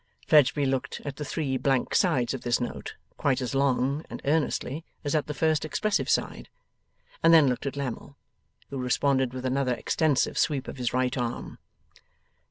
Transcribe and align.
Fledgeby 0.25 0.65
looked 0.65 0.99
at 1.05 1.17
the 1.17 1.23
three 1.23 1.57
blank 1.57 1.93
sides 1.93 2.33
of 2.33 2.41
this 2.41 2.59
note, 2.59 2.95
quite 3.17 3.39
as 3.39 3.53
long 3.53 4.03
and 4.09 4.19
earnestly 4.25 4.83
as 5.03 5.13
at 5.13 5.27
the 5.27 5.33
first 5.35 5.63
expressive 5.63 6.09
side, 6.09 6.49
and 7.21 7.31
then 7.31 7.47
looked 7.47 7.67
at 7.67 7.75
Lammle, 7.77 8.17
who 8.71 8.79
responded 8.79 9.31
with 9.31 9.45
another 9.45 9.75
extensive 9.75 10.39
sweep 10.39 10.67
of 10.67 10.77
his 10.77 10.91
right 10.91 11.15
arm. 11.15 11.59